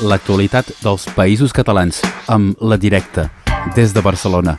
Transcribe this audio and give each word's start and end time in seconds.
l'actualitat 0.00 0.70
dels 0.80 1.04
països 1.16 1.52
catalans 1.52 2.00
amb 2.30 2.56
La 2.60 2.78
Directa, 2.80 3.28
des 3.76 3.92
de 3.92 4.00
Barcelona. 4.00 4.56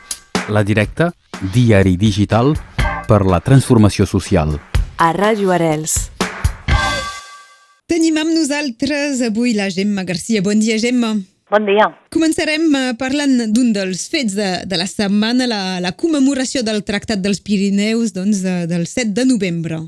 La 0.48 0.62
Directa, 0.62 1.10
diari 1.54 1.96
digital 1.96 2.54
per 3.08 3.22
la 3.26 3.40
transformació 3.42 4.06
social. 4.06 4.54
A 4.98 5.10
Ràdio 5.16 5.50
Arels. 5.54 6.12
Tenim 7.90 8.16
amb 8.22 8.32
nosaltres 8.32 9.20
avui 9.26 9.52
la 9.58 9.68
Gemma 9.70 10.06
Garcia. 10.08 10.42
Bon 10.42 10.58
dia, 10.58 10.78
Gemma. 10.78 11.16
Bon 11.52 11.66
dia. 11.68 11.90
Començarem 12.14 12.62
eh, 12.78 12.92
parlant 12.96 13.34
d'un 13.52 13.74
dels 13.74 14.06
fets 14.08 14.32
de, 14.38 14.46
de 14.64 14.76
la 14.80 14.86
setmana, 14.88 15.44
la, 15.50 15.62
la 15.84 15.92
commemoració 15.92 16.62
del 16.64 16.80
Tractat 16.88 17.20
dels 17.20 17.42
Pirineus 17.44 18.14
doncs, 18.16 18.40
de, 18.40 18.62
del 18.70 18.86
7 18.88 19.12
de 19.18 19.26
novembre. 19.28 19.82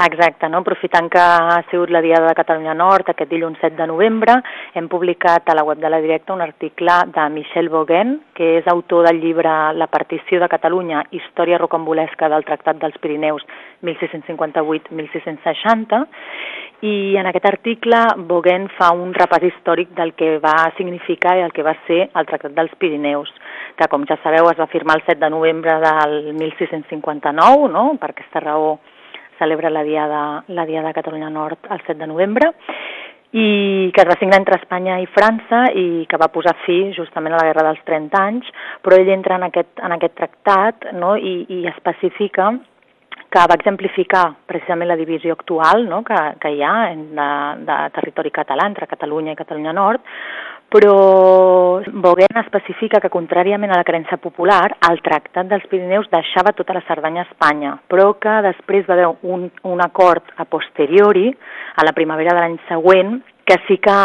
Exacte, 0.00 0.48
no? 0.48 0.58
aprofitant 0.62 1.08
que 1.10 1.18
ha 1.18 1.64
sigut 1.72 1.90
la 1.90 2.00
Diada 2.00 2.28
de 2.28 2.34
Catalunya 2.38 2.74
Nord 2.78 3.08
aquest 3.10 3.32
dilluns 3.32 3.58
7 3.58 3.74
de 3.74 3.86
novembre, 3.90 4.36
hem 4.78 4.86
publicat 4.86 5.50
a 5.50 5.56
la 5.58 5.64
web 5.66 5.82
de 5.82 5.90
la 5.90 5.98
Directa 5.98 6.30
un 6.32 6.40
article 6.40 6.92
de 7.16 7.24
Michel 7.34 7.68
Boguin, 7.68 8.20
que 8.32 8.58
és 8.60 8.68
autor 8.70 9.08
del 9.08 9.18
llibre 9.18 9.50
La 9.74 9.88
partició 9.90 10.38
de 10.38 10.48
Catalunya, 10.48 11.02
història 11.10 11.58
rocambolesca 11.58 12.28
del 12.30 12.44
Tractat 12.46 12.78
dels 12.78 12.94
Pirineus 13.02 13.42
1658-1660, 13.82 16.06
i 16.86 17.18
en 17.18 17.26
aquest 17.26 17.46
article 17.50 17.98
Boguin 18.28 18.68
fa 18.76 18.92
un 18.94 19.10
repàs 19.16 19.42
històric 19.48 19.88
del 19.98 20.14
que 20.14 20.38
va 20.38 20.70
significar 20.76 21.34
i 21.40 21.42
el 21.42 21.50
que 21.56 21.66
va 21.66 21.74
ser 21.88 22.06
el 22.06 22.28
Tractat 22.30 22.54
dels 22.54 22.70
Pirineus, 22.78 23.34
que 23.74 23.90
com 23.90 24.06
ja 24.06 24.14
sabeu 24.22 24.46
es 24.52 24.60
va 24.62 24.70
firmar 24.70 24.94
el 25.00 25.02
7 25.08 25.18
de 25.24 25.30
novembre 25.34 25.74
del 25.82 26.14
1659, 26.38 27.66
no? 27.74 27.98
per 27.98 28.14
aquesta 28.14 28.44
raó 28.46 28.78
celebra 29.38 29.70
la 29.70 29.84
Diada, 29.86 30.22
la 30.48 30.66
Diada 30.66 30.94
Catalunya 30.96 31.30
Nord 31.30 31.70
el 31.70 31.80
7 31.86 31.98
de 32.00 32.10
novembre, 32.10 32.52
i 33.32 33.90
que 33.92 34.00
es 34.00 34.08
va 34.08 34.16
signar 34.16 34.38
entre 34.40 34.56
Espanya 34.56 34.96
i 35.02 35.06
França 35.12 35.66
i 35.76 36.06
que 36.08 36.20
va 36.20 36.30
posar 36.32 36.54
fi 36.64 36.78
justament 36.96 37.34
a 37.36 37.42
la 37.42 37.50
Guerra 37.50 37.66
dels 37.66 37.84
30 37.84 38.22
anys, 38.24 38.48
però 38.80 38.96
ell 38.96 39.12
entra 39.12 39.36
en 39.36 39.44
aquest, 39.50 39.74
en 39.84 39.92
aquest 39.92 40.16
tractat 40.16 40.90
no? 40.96 41.14
I, 41.16 41.44
i 41.52 41.66
especifica 41.68 42.54
que 43.28 43.44
va 43.44 43.58
exemplificar 43.58 44.24
precisament 44.48 44.88
la 44.88 44.96
divisió 44.96 45.34
actual 45.36 45.84
no? 45.88 46.00
que, 46.04 46.16
que 46.40 46.54
hi 46.54 46.62
ha 46.64 46.90
en 46.94 47.02
de, 47.16 47.28
de 47.68 47.76
territori 47.96 48.32
català 48.32 48.64
entre 48.70 48.88
Catalunya 48.88 49.34
i 49.34 49.40
Catalunya 49.40 49.74
Nord, 49.76 50.00
però 50.68 51.80
Boguén 51.88 52.40
especifica 52.42 53.00
que, 53.00 53.10
contràriament 53.12 53.72
a 53.72 53.78
la 53.80 53.86
creença 53.88 54.18
popular, 54.20 54.76
el 54.90 55.00
Tractat 55.04 55.48
dels 55.48 55.64
Pirineus 55.70 56.10
deixava 56.12 56.52
tota 56.56 56.76
la 56.76 56.84
Cerdanya 56.88 57.24
a 57.24 57.28
Espanya, 57.30 57.72
però 57.88 58.12
que 58.20 58.34
després 58.44 58.84
va 58.88 58.98
haver 58.98 59.08
un, 59.22 59.48
un 59.64 59.80
acord 59.80 60.28
a 60.36 60.44
posteriori, 60.44 61.30
a 61.76 61.86
la 61.86 61.94
primavera 61.96 62.36
de 62.36 62.44
l'any 62.44 62.58
següent, 62.68 63.18
que 63.48 63.56
sí 63.64 63.78
que, 63.80 63.96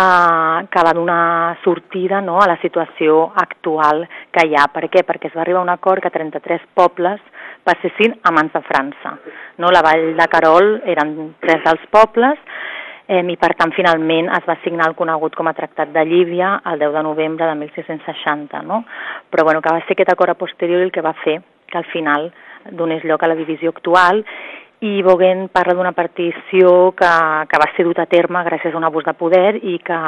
que 0.71 0.83
va 0.87 0.93
donar 0.95 1.57
sortida 1.65 2.21
no, 2.21 2.37
a 2.39 2.47
la 2.47 2.55
situació 2.61 3.25
actual 3.35 4.05
que 4.31 4.45
hi 4.47 4.55
ha. 4.55 4.69
Per 4.71 4.87
què? 4.87 5.03
Perquè 5.03 5.27
es 5.27 5.35
va 5.35 5.43
arribar 5.43 5.59
a 5.59 5.67
un 5.67 5.73
acord 5.73 5.99
que 5.99 6.13
33 6.13 6.63
pobles 6.73 7.19
passessin 7.67 8.15
a 8.23 8.31
mans 8.31 8.53
de 8.55 8.61
França. 8.63 9.17
No, 9.59 9.71
la 9.71 9.83
vall 9.83 10.13
de 10.15 10.27
Carol 10.31 10.77
eren 10.95 11.33
tres 11.43 11.59
dels 11.65 11.83
pobles, 11.91 12.39
eh, 13.07 13.21
i 13.21 13.37
per 13.37 13.53
tant 13.59 13.73
finalment 13.75 14.29
es 14.37 14.47
va 14.47 14.57
signar 14.63 14.87
el 14.89 14.95
conegut 14.95 15.35
com 15.35 15.47
a 15.47 15.55
Tractat 15.57 15.93
de 15.93 16.05
Llívia 16.05 16.55
el 16.71 16.79
10 16.79 16.93
de 16.93 17.03
novembre 17.03 17.45
de 17.45 17.55
1660, 17.55 18.61
no? 18.63 18.83
però 19.29 19.43
bueno, 19.43 19.61
que 19.61 19.73
va 19.73 19.83
ser 19.83 19.97
aquest 19.97 20.13
acord 20.13 20.31
a 20.31 20.39
posteriori 20.39 20.89
el 20.89 20.91
que 20.91 21.05
va 21.05 21.15
fer 21.23 21.41
que 21.67 21.77
al 21.77 21.89
final 21.91 22.31
donés 22.71 23.03
lloc 23.03 23.23
a 23.23 23.27
la 23.27 23.35
divisió 23.35 23.73
actual 23.73 24.23
i 24.83 25.01
Boguent 25.03 25.47
parla 25.51 25.73
d'una 25.77 25.93
partició 25.95 26.91
que, 26.91 27.11
que 27.47 27.59
va 27.59 27.71
ser 27.75 27.85
dut 27.87 27.99
a 27.99 28.07
terme 28.11 28.43
gràcies 28.43 28.73
a 28.73 28.77
un 28.77 28.83
abús 28.83 29.05
de 29.07 29.13
poder 29.15 29.55
i 29.63 29.77
que, 29.79 29.99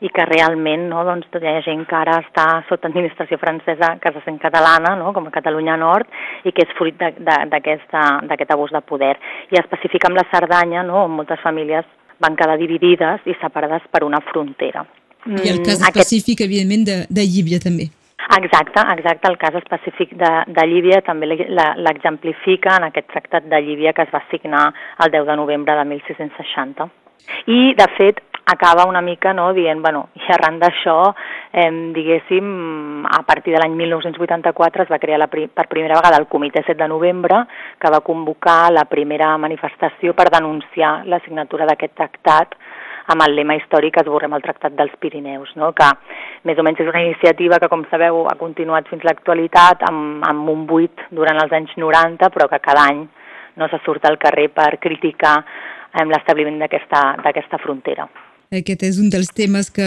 i 0.00 0.10
que 0.12 0.26
realment 0.28 0.88
no, 0.90 1.02
doncs, 1.08 1.28
hi 1.40 1.52
ha 1.52 1.62
gent 1.64 1.84
que 1.88 1.96
ara 1.96 2.18
està 2.24 2.46
sota 2.68 2.90
administració 2.90 3.38
francesa 3.40 3.94
que 4.02 4.12
se 4.14 4.22
sent 4.24 4.38
catalana, 4.42 4.94
no, 5.00 5.12
com 5.16 5.28
a 5.28 5.34
Catalunya 5.34 5.76
Nord, 5.80 6.10
i 6.44 6.52
que 6.52 6.66
és 6.66 6.74
fruit 6.78 6.96
d'aquest 6.98 8.52
abús 8.52 8.74
de 8.74 8.82
poder. 8.84 9.14
I 9.52 9.60
especifica 9.60 10.10
amb 10.10 10.20
la 10.20 10.26
Cerdanya, 10.32 10.84
no, 10.86 11.04
on 11.06 11.16
moltes 11.16 11.42
famílies 11.44 11.86
van 12.22 12.36
quedar 12.36 12.56
dividides 12.60 13.26
i 13.28 13.36
separades 13.40 13.84
per 13.92 14.04
una 14.04 14.22
frontera. 14.32 14.86
I 15.26 15.50
el 15.50 15.62
cas 15.64 15.80
mm, 15.80 15.88
específic, 15.90 16.40
Aquest... 16.40 16.48
evidentment, 16.48 16.84
de, 16.86 16.98
de 17.10 17.24
Llívia 17.26 17.60
també. 17.62 17.90
Exacte, 18.36 18.80
exacte. 18.94 19.28
El 19.30 19.38
cas 19.38 19.54
específic 19.54 20.14
de, 20.18 20.30
de 20.50 20.66
Llívia 20.66 21.00
també 21.06 21.28
l'exemplifica 21.28 22.76
en 22.80 22.88
aquest 22.88 23.10
tractat 23.12 23.46
de 23.50 23.60
Llívia 23.62 23.92
que 23.94 24.06
es 24.06 24.14
va 24.14 24.22
signar 24.30 24.68
el 25.04 25.12
10 25.12 25.26
de 25.30 25.36
novembre 25.36 25.76
de 25.78 25.84
1660. 25.92 26.88
I, 27.46 27.74
de 27.74 27.86
fet, 27.96 28.20
acaba 28.46 28.86
una 28.86 29.00
mica 29.00 29.32
no, 29.32 29.52
dient, 29.52 29.80
bueno, 29.82 30.08
i 30.14 30.22
arran 30.30 30.60
d'això, 30.62 31.12
eh, 31.50 31.70
diguéssim, 31.94 33.04
a 33.10 33.22
partir 33.26 33.52
de 33.52 33.58
l'any 33.58 33.74
1984 33.74 34.84
es 34.84 34.92
va 34.92 35.00
crear 35.02 35.18
la, 35.18 35.26
per 35.26 35.66
primera 35.66 35.98
vegada 35.98 36.20
el 36.22 36.28
Comitè 36.30 36.62
7 36.62 36.78
de 36.78 36.88
novembre, 36.88 37.42
que 37.78 37.90
va 37.90 38.04
convocar 38.06 38.70
la 38.70 38.84
primera 38.86 39.32
manifestació 39.36 40.14
per 40.14 40.28
denunciar 40.30 41.00
la 41.10 41.18
signatura 41.24 41.66
d'aquest 41.66 41.96
tractat 41.98 42.54
amb 43.10 43.22
el 43.26 43.34
lema 43.38 43.56
històric 43.58 43.98
Esborrem 44.00 44.34
el 44.34 44.42
Tractat 44.42 44.74
dels 44.78 44.94
Pirineus, 45.02 45.52
no? 45.58 45.72
que 45.74 45.86
més 46.46 46.58
o 46.58 46.64
menys 46.66 46.82
és 46.82 46.90
una 46.90 47.02
iniciativa 47.02 47.58
que, 47.62 47.70
com 47.70 47.84
sabeu, 47.90 48.24
ha 48.30 48.38
continuat 48.38 48.90
fins 48.90 49.06
l'actualitat 49.06 49.82
amb, 49.90 50.22
amb 50.26 50.50
un 50.50 50.66
buit 50.70 51.06
durant 51.10 51.38
els 51.42 51.54
anys 51.54 51.74
90, 51.78 52.30
però 52.34 52.50
que 52.50 52.62
cada 52.62 52.86
any 52.90 53.06
no 53.56 53.70
se 53.70 53.82
surt 53.84 54.06
al 54.06 54.18
carrer 54.22 54.48
per 54.54 54.76
criticar 54.82 55.36
l'establiment 56.06 56.58
d'aquesta 56.60 57.62
frontera. 57.62 58.06
Aquest 58.54 58.84
és 58.86 59.00
un 59.02 59.10
dels 59.10 59.32
temes 59.34 59.70
que, 59.74 59.86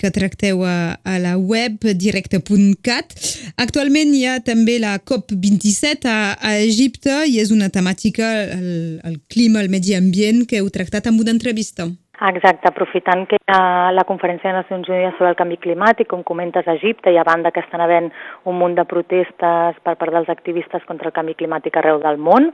que 0.00 0.12
tracteu 0.12 0.64
a, 0.68 0.96
a 1.00 1.18
la 1.22 1.34
web 1.38 1.86
directe.cat. 1.96 3.16
Actualment 3.56 4.14
hi 4.14 4.24
ha 4.28 4.38
també 4.44 4.78
la 4.82 4.98
COP27 5.00 6.10
a, 6.10 6.20
a 6.36 6.54
Egipte 6.60 7.24
i 7.30 7.40
és 7.40 7.52
una 7.54 7.70
temàtica, 7.72 8.30
el, 8.58 9.00
el 9.04 9.20
clima, 9.32 9.64
el 9.64 9.72
medi 9.72 9.96
ambient, 9.96 10.44
que 10.48 10.60
heu 10.60 10.72
tractat 10.72 11.08
amb 11.08 11.24
una 11.24 11.32
entrevista. 11.34 11.88
Exacte, 12.14 12.68
aprofitant 12.70 13.24
que 13.26 13.36
hi 13.40 13.50
ha 13.50 13.90
la 13.92 14.04
Conferència 14.06 14.46
de 14.48 14.60
Nacions 14.60 14.88
Unides 14.88 15.16
sobre 15.18 15.32
el 15.32 15.38
canvi 15.38 15.58
climàtic, 15.58 16.06
com 16.12 16.22
comentes 16.22 16.68
a 16.68 16.76
Egipte, 16.78 17.10
i 17.10 17.18
a 17.18 17.24
banda 17.26 17.50
que 17.50 17.60
estan 17.64 17.82
havent 17.82 18.12
un 18.46 18.56
munt 18.60 18.76
de 18.78 18.84
protestes 18.86 19.80
per 19.82 19.96
part 19.98 20.14
dels 20.14 20.30
activistes 20.30 20.86
contra 20.86 21.10
el 21.10 21.16
canvi 21.16 21.34
climàtic 21.34 21.76
arreu 21.80 21.98
del 22.04 22.20
món, 22.22 22.52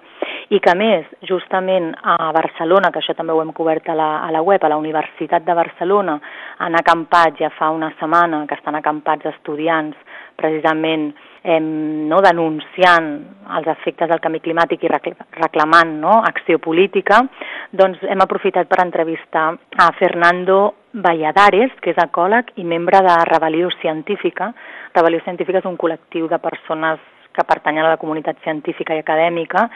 i 0.51 0.59
que 0.59 0.73
més, 0.75 1.07
justament 1.29 1.93
a 2.03 2.33
Barcelona, 2.35 2.91
que 2.91 2.99
això 2.99 3.15
també 3.15 3.35
ho 3.35 3.43
hem 3.43 3.53
cobert 3.55 3.87
a 3.89 3.95
la, 3.95 4.09
a 4.27 4.33
la 4.35 4.43
web, 4.43 4.65
a 4.67 4.71
la 4.73 4.79
Universitat 4.81 5.45
de 5.47 5.55
Barcelona, 5.55 6.17
han 6.59 6.75
acampat 6.75 7.39
ja 7.39 7.53
fa 7.55 7.71
una 7.71 7.93
setmana 8.01 8.43
que 8.51 8.59
estan 8.59 8.75
acampats 8.75 9.31
estudiants 9.31 9.95
precisament 10.41 11.13
eh, 11.45 11.61
no, 11.61 12.19
denunciant 12.25 13.13
els 13.59 13.71
efectes 13.77 14.11
del 14.11 14.23
canvi 14.25 14.43
climàtic 14.43 14.83
i 14.83 14.91
reclamant 14.91 15.95
no, 16.03 16.19
acció 16.27 16.59
política, 16.59 17.23
doncs 17.71 18.03
hem 18.03 18.27
aprofitat 18.27 18.67
per 18.67 18.83
entrevistar 18.83 19.53
a 19.55 19.91
Fernando 20.01 20.61
Valladares, 20.93 21.71
que 21.83 21.93
és 21.93 21.99
ecòleg 22.03 22.51
i 22.59 22.65
membre 22.67 22.99
de 23.07 23.15
Rebel·lió 23.29 23.71
Científica. 23.79 24.51
Rebel·lió 24.97 25.23
Científica 25.23 25.61
és 25.63 25.69
un 25.71 25.79
col·lectiu 25.79 26.27
de 26.29 26.39
persones 26.43 26.99
que 27.31 27.45
pertanyen 27.47 27.87
a 27.87 27.93
la 27.93 28.01
comunitat 28.01 28.41
científica 28.43 28.97
i 28.97 29.05
acadèmica 29.05 29.69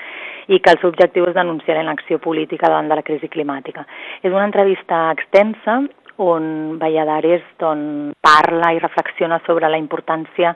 i 0.51 0.59
que 0.59 0.73
el 0.75 0.81
seu 0.81 0.91
objectiu 0.91 1.29
és 1.29 1.37
denunciar 1.37 1.85
l'acció 1.87 2.19
política 2.19 2.67
davant 2.67 2.91
de 2.91 2.99
la 2.99 3.07
crisi 3.07 3.31
climàtica. 3.31 3.87
És 4.23 4.33
una 4.33 4.47
entrevista 4.49 5.13
extensa 5.13 5.85
on 6.23 6.79
Valladares 6.79 7.43
doncs, 7.59 8.15
parla 8.21 8.73
i 8.75 8.81
reflexiona 8.83 9.41
sobre 9.47 9.69
la 9.69 9.79
importància 9.79 10.55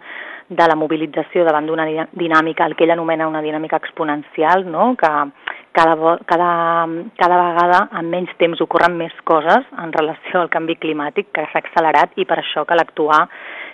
de 0.48 0.66
la 0.66 0.76
mobilització 0.80 1.44
davant 1.44 1.66
d'una 1.68 1.84
dinàmica, 2.16 2.64
el 2.64 2.74
que 2.74 2.86
ell 2.86 2.94
anomena 2.94 3.28
una 3.28 3.42
dinàmica 3.44 3.76
exponencial, 3.76 4.64
no? 4.64 4.94
que 4.96 5.10
cada, 5.76 6.16
cada, 6.24 6.50
cada 7.20 7.40
vegada 7.42 7.80
en 8.00 8.08
menys 8.10 8.32
temps 8.40 8.60
ocorren 8.64 8.96
més 8.96 9.12
coses 9.28 9.68
en 9.76 9.92
relació 9.92 10.40
al 10.40 10.48
canvi 10.48 10.78
climàtic, 10.80 11.28
que 11.34 11.44
s'ha 11.52 11.60
accelerat 11.60 12.16
i 12.16 12.24
per 12.24 12.40
això 12.40 12.64
cal 12.64 12.80
actuar 12.80 13.26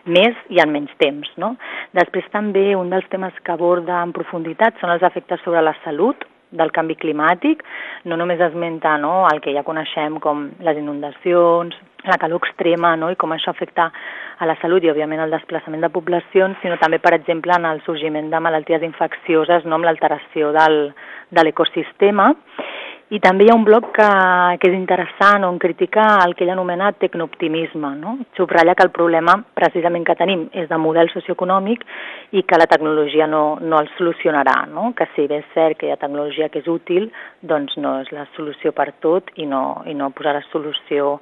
més 0.05 0.35
i 0.51 0.61
en 0.61 0.75
menys 0.75 0.93
temps. 0.99 1.31
No? 1.39 1.55
Després 1.95 2.27
també 2.35 2.73
un 2.77 2.91
dels 2.91 3.07
temes 3.13 3.39
que 3.45 3.55
aborda 3.55 4.03
en 4.03 4.13
profunditat 4.17 4.83
són 4.83 4.97
els 4.97 5.07
efectes 5.07 5.41
sobre 5.47 5.63
la 5.63 5.77
salut, 5.85 6.27
del 6.55 6.73
canvi 6.75 6.97
climàtic, 7.01 7.63
no 8.11 8.19
només 8.21 8.41
esmenta 8.43 8.97
no, 9.03 9.25
el 9.31 9.43
que 9.45 9.55
ja 9.55 9.65
coneixem 9.67 10.21
com 10.23 10.49
les 10.65 10.79
inundacions, 10.81 11.77
la 12.05 12.19
calor 12.21 12.43
extrema 12.43 12.95
no, 13.01 13.11
i 13.11 13.19
com 13.21 13.33
això 13.33 13.53
afecta 13.55 13.91
a 14.39 14.49
la 14.49 14.57
salut 14.61 14.85
i, 14.85 14.91
òbviament, 14.93 15.23
el 15.25 15.35
desplaçament 15.35 15.85
de 15.85 15.93
poblacions, 15.95 16.59
sinó 16.63 16.77
també, 16.81 17.01
per 17.03 17.15
exemple, 17.17 17.55
en 17.57 17.69
el 17.69 17.81
sorgiment 17.87 18.31
de 18.33 18.43
malalties 18.43 18.85
infeccioses 18.87 19.65
no, 19.65 19.79
amb 19.79 19.89
l'alteració 19.89 20.53
de 20.55 21.47
l'ecosistema 21.47 22.33
i 23.15 23.21
també 23.23 23.45
hi 23.47 23.51
ha 23.53 23.55
un 23.55 23.65
bloc 23.67 23.93
que, 23.95 24.07
que 24.59 24.71
és 24.71 24.75
interessant 24.75 25.45
on 25.47 25.61
critica 25.63 26.07
el 26.25 26.33
que 26.35 26.43
ell 26.45 26.51
ha 26.51 26.57
anomenat 26.57 26.99
tecnooptimisme. 27.03 27.93
No? 28.01 28.17
Subratlla 28.39 28.75
que 28.75 28.87
el 28.87 28.91
problema 28.97 29.37
precisament 29.55 30.07
que 30.09 30.17
tenim 30.19 30.49
és 30.63 30.67
de 30.71 30.79
model 30.83 31.11
socioeconòmic 31.13 31.85
i 32.35 32.43
que 32.43 32.59
la 32.59 32.67
tecnologia 32.71 33.29
no, 33.31 33.45
no 33.61 33.79
el 33.85 33.93
solucionarà. 33.99 34.57
No? 34.73 34.91
Que 34.99 35.07
si 35.15 35.29
bé 35.31 35.45
és 35.45 35.55
cert 35.55 35.79
que 35.79 35.89
hi 35.89 35.95
ha 35.95 36.01
tecnologia 36.01 36.51
que 36.51 36.65
és 36.65 36.71
útil, 36.71 37.07
doncs 37.55 37.79
no 37.79 38.01
és 38.03 38.11
la 38.17 38.27
solució 38.35 38.75
per 38.75 38.91
tot 39.05 39.31
i 39.39 39.47
no, 39.47 39.63
i 39.87 39.95
no 39.95 40.11
posarà 40.17 40.43
solució 40.51 41.21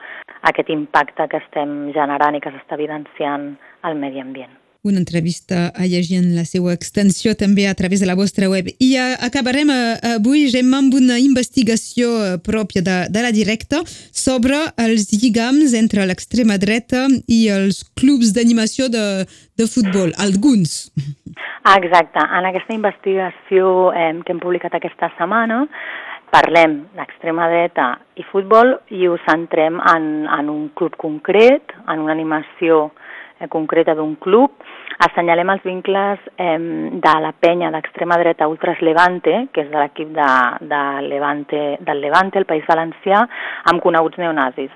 aquest 0.49 0.73
impacte 0.73 1.29
que 1.29 1.45
estem 1.45 1.93
generant 1.93 2.38
i 2.38 2.43
que 2.43 2.56
s'està 2.56 2.81
evidenciant 2.81 3.53
al 3.83 4.00
medi 4.00 4.23
ambient 4.23 4.62
una 4.82 4.99
entrevista 4.99 5.70
a 5.75 5.87
llegir 5.87 6.19
en 6.19 6.34
la 6.34 6.44
seva 6.44 6.73
extensió 6.75 7.37
també 7.38 7.69
a 7.69 7.75
través 7.79 8.00
de 8.02 8.06
la 8.06 8.17
vostra 8.19 8.49
web. 8.50 8.67
I 8.82 8.90
uh, 8.99 9.14
acabarem 9.23 9.70
uh, 9.70 9.94
avui, 10.17 10.49
Gemma, 10.50 10.81
amb 10.82 10.96
una 10.99 11.20
investigació 11.23 12.11
uh, 12.11 12.37
pròpia 12.43 12.82
de, 12.82 12.96
de 13.14 13.23
la 13.23 13.31
directa 13.31 13.82
sobre 13.87 14.58
els 14.82 15.06
lligams 15.14 15.76
entre 15.79 16.06
l'extrema 16.08 16.58
dreta 16.58 17.06
i 17.31 17.46
els 17.55 17.84
clubs 17.94 18.34
d'animació 18.34 18.90
de, 18.90 19.06
de 19.55 19.69
futbol, 19.70 20.11
alguns. 20.19 20.90
Ah, 21.62 21.76
exacte. 21.78 22.19
En 22.19 22.49
aquesta 22.49 22.75
investigació 22.75 23.93
eh, 23.94 24.11
que 24.26 24.35
hem 24.35 24.40
publicat 24.43 24.75
aquesta 24.75 25.12
setmana, 25.14 25.62
parlem 26.32 26.81
d'extrema 26.96 27.46
dreta 27.52 27.87
i 28.19 28.25
futbol 28.32 28.75
i 28.90 29.06
ho 29.06 29.19
centrem 29.28 29.78
en, 29.93 30.08
en 30.26 30.50
un 30.50 30.64
club 30.75 30.96
concret, 30.99 31.75
en 31.87 32.02
una 32.02 32.17
animació 32.17 32.88
eh, 33.40 33.49
concreta 33.49 33.94
d'un 33.94 34.14
club. 34.20 34.52
Assenyalem 35.06 35.50
els 35.55 35.64
vincles 35.67 36.20
eh, 36.37 36.58
de 37.06 37.14
la 37.25 37.32
penya 37.32 37.73
d'extrema 37.75 38.19
dreta 38.20 38.49
Ultras 38.50 38.82
Levante, 38.82 39.49
que 39.52 39.64
és 39.64 39.70
de 39.73 39.79
l'equip 39.79 40.12
de, 40.17 40.31
de 40.73 40.82
Levante, 41.08 41.62
del 41.81 42.02
Levante, 42.05 42.38
el 42.38 42.49
País 42.49 42.67
Valencià, 42.69 43.25
amb 43.73 43.82
coneguts 43.82 44.20
neonazis. 44.20 44.73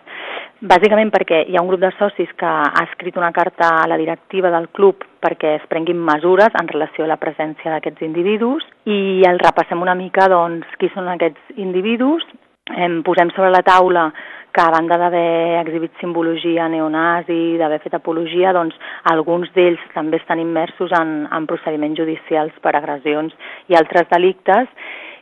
Bàsicament 0.57 1.11
perquè 1.13 1.43
hi 1.45 1.57
ha 1.57 1.61
un 1.61 1.69
grup 1.69 1.83
de 1.83 1.91
socis 1.99 2.31
que 2.41 2.49
ha 2.49 2.85
escrit 2.87 3.19
una 3.21 3.29
carta 3.31 3.69
a 3.83 3.89
la 3.91 3.99
directiva 4.01 4.49
del 4.55 4.71
club 4.73 5.05
perquè 5.21 5.53
es 5.59 5.67
prenguin 5.69 6.01
mesures 6.01 6.55
en 6.57 6.71
relació 6.71 7.05
a 7.05 7.11
la 7.11 7.19
presència 7.21 7.75
d'aquests 7.75 8.07
individus 8.07 8.65
i 8.89 9.21
el 9.29 9.39
repassem 9.43 9.83
una 9.85 9.95
mica 9.95 10.31
doncs, 10.33 10.65
qui 10.81 10.89
són 10.95 11.11
aquests 11.13 11.61
individus, 11.61 12.25
em 12.73 13.03
posem 13.05 13.29
sobre 13.37 13.53
la 13.53 13.61
taula 13.67 14.09
que 14.57 14.63
a 14.65 14.71
banda 14.73 14.97
d'haver 14.97 15.61
exhibit 15.61 15.93
simbologia 16.01 16.65
neonazi, 16.73 17.59
d'haver 17.61 17.83
fet 17.85 17.99
apologia, 17.99 18.55
doncs 18.57 18.79
alguns 19.13 19.51
d'ells 19.53 19.83
també 19.93 20.17
estan 20.17 20.41
immersos 20.41 20.95
en, 20.97 21.27
en 21.29 21.49
procediments 21.51 22.01
judicials 22.01 22.57
per 22.65 22.73
agressions 22.79 23.37
i 23.69 23.77
altres 23.77 24.09
delictes 24.09 24.73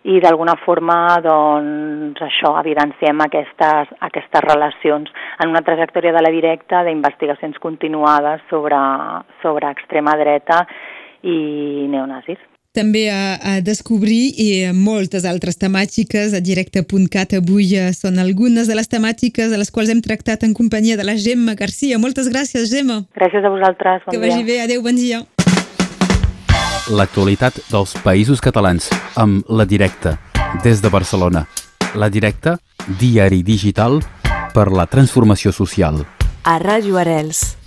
i 0.06 0.20
d'alguna 0.22 0.54
forma 0.62 1.18
doncs 1.24 2.22
això 2.22 2.54
evidenciem 2.62 3.26
aquestes, 3.26 3.90
aquestes 4.06 4.46
relacions. 4.46 5.10
En 5.42 5.50
una 5.50 5.66
trajectòria 5.66 6.14
de 6.14 6.22
la 6.22 6.30
directa 6.30 6.84
d'investigacions 6.86 7.58
continuades 7.58 8.46
sobre, 8.52 8.78
sobre 9.42 9.74
extrema 9.74 10.14
dreta 10.20 10.62
i 11.26 11.88
neonazis 11.90 12.53
també 12.74 13.06
a, 13.10 13.38
a 13.38 13.60
descobrir 13.62 14.34
i 14.42 14.48
moltes 14.74 15.24
altres 15.24 15.56
temàtiques 15.60 16.34
a 16.34 16.40
directe.cat 16.42 17.36
avui 17.38 17.70
són 17.94 18.18
algunes 18.18 18.68
de 18.68 18.74
les 18.74 18.90
temàtiques 18.90 19.54
a 19.54 19.60
les 19.60 19.70
quals 19.70 19.92
hem 19.94 20.02
tractat 20.02 20.42
en 20.44 20.52
companyia 20.54 20.98
de 20.98 21.06
la 21.06 21.14
Gemma 21.16 21.54
Garcia. 21.54 21.98
Moltes 22.02 22.28
gràcies, 22.28 22.68
Gemma. 22.70 23.04
Gràcies 23.16 23.46
a 23.46 23.50
vosaltres. 23.54 24.02
Bon 24.04 24.12
que 24.12 24.20
dia. 24.20 24.26
vagi 24.26 24.44
bé. 24.44 24.60
Adéu, 24.66 24.82
bon 24.82 24.98
dia. 24.98 25.22
L'actualitat 26.92 27.62
dels 27.70 27.94
països 28.04 28.42
catalans 28.44 28.90
amb 29.16 29.46
La 29.48 29.64
Directa, 29.64 30.18
des 30.62 30.82
de 30.82 30.90
Barcelona. 30.92 31.46
La 31.94 32.10
Directa, 32.10 32.58
diari 33.00 33.42
digital 33.42 34.02
per 34.52 34.68
la 34.70 34.86
transformació 34.86 35.52
social. 35.52 36.04
A 36.44 36.58
Ràdio 36.60 37.00
Arels. 37.00 37.63